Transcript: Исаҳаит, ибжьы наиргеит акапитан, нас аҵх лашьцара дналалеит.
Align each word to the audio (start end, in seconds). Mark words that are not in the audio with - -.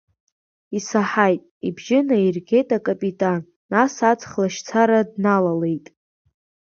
Исаҳаит, 0.77 1.41
ибжьы 1.67 1.99
наиргеит 2.07 2.69
акапитан, 2.77 3.41
нас 3.71 3.93
аҵх 4.09 4.29
лашьцара 4.39 4.99
дналалеит. 5.11 5.85